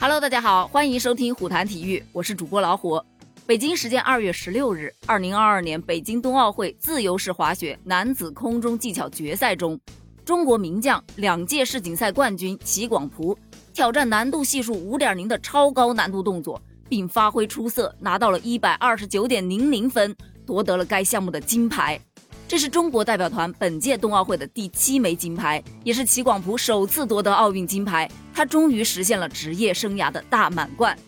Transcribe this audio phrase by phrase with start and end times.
[0.00, 3.02] Hello，大家好，欢迎收听虎谈体育，我是主播老虎。
[3.46, 9.78] 北京时间二月十六日，二零二二年北京冬奥会自由式滑雪男子空中技巧决赛中，
[10.24, 13.36] 中国名将、两届世锦赛冠军齐广璞
[13.74, 20.14] 挑战难度系数五点零的超高难度动作，并发挥出色，拿到了一百二十九点零零分，
[20.46, 22.00] 夺得了该项目的金牌。
[22.48, 28.10] 这是中国代表团本届冬奥会的第七枚金牌，也是齐广璞首次夺得奥运金牌。
[28.32, 30.98] 他终于实现了职业生涯的大满贯。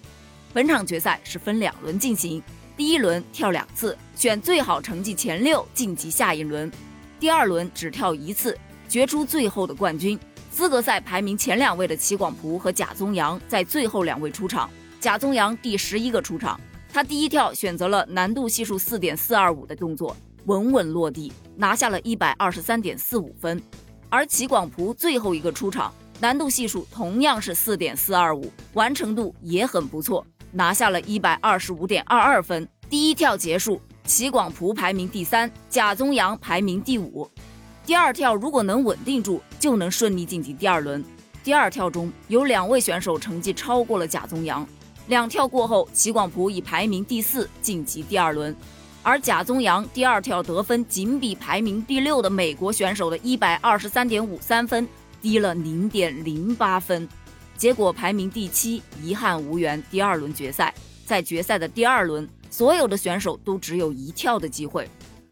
[0.53, 2.43] 本场决赛是分两轮进行，
[2.77, 6.71] 第一轮跳两次，选最好成绩前六晋级下一轮；
[7.19, 8.55] 第二轮只跳一次，
[8.87, 10.21] 决出最后的冠军。
[10.51, 14.69] 资格赛排名前两位的齐广璞和贾宗洋在最后两位出场。
[15.01, 16.61] 贾宗洋第十一个出场，
[16.93, 20.15] 他第一跳选择了难度系数四点四二五的动作。
[20.47, 23.61] 稳稳落地，拿下了一百二十三点四五分。
[24.09, 32.69] 而齐广璞最后一个出场，难度系数同样是四点四二五，完成度也很不错，拿下了一百二十五点二二分。
[32.89, 37.31] 第一跳结束，齐广璞排名第三，贾宗洋排名第五。
[37.87, 41.05] 第二跳如果能稳定住，就能顺利晋级第二轮。
[41.45, 44.67] 第二跳中有两位选手成绩超过了贾宗洋，
[45.07, 48.55] 两跳过后，齐广璞以排名第四晋级第二轮。
[49.03, 54.87] 而贾宗洋第二跳得分仅比排名第六的美国选手的一百二十三点五三分
[55.23, 57.09] 低了零点零八分，
[57.57, 60.75] 结果排名第七，遗憾无缘第二轮决赛。
[61.07, 64.89] 在决赛的第二轮，所有的选手都只有一跳的机会。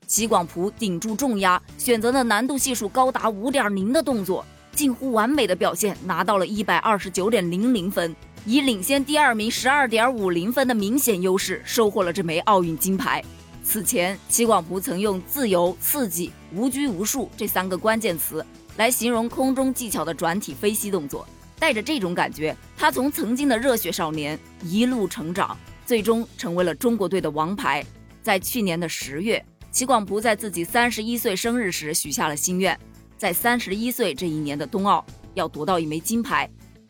[0.07, 13.23] 齐广璞顶住重压，选择了难度系数高达五点零的动作，近乎完美的表现，拿到了一百二十九点零零分，以领先第二名十二点五零分的明显优势，收获了这枚奥运金牌。
[13.71, 18.43] 此前，齐广璞曾用自由、刺激、无拘无束这三个关键词
[18.79, 21.29] 来形容空中技巧的转体飞膝动作。
[21.59, 27.85] 带着这种感觉，他从曾经的热血少年一路成长，最终成为了中国队的王牌。
[28.23, 32.79] 在去年的十月，齐广璞在自己三十一岁生日时许下了心愿，
[33.19, 35.05] 在三十一岁这一年的冬奥
[35.35, 36.49] 要夺到一枚金牌，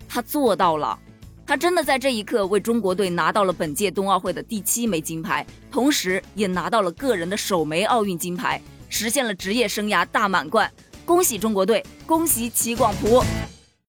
[0.08, 0.96] 他做到了。
[1.48, 8.60] 他真的在这一刻为中国队拿到了本届冬奥会的第七枚金牌，同时也拿到了个人的首枚奥运金牌，
[8.90, 10.70] 实现了职业生涯大满贯。
[11.06, 13.24] 恭喜中国队，恭喜齐广璞！